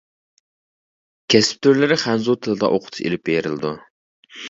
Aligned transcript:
كەسىپ 1.35 1.61
تۈرلىرى 1.67 2.01
خەنزۇ 2.07 2.39
تىلىدا 2.47 2.73
ئوقۇتۇش 2.75 3.07
ئېلىپ 3.07 3.29
بېرىلىدۇ. 3.33 3.79